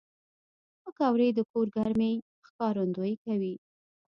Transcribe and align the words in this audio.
پکورې 0.81 1.27
د 1.33 1.39
کور 1.51 1.67
ګرمۍ 1.75 2.13
ښکارندويي 2.47 3.15
کوي 3.25 3.53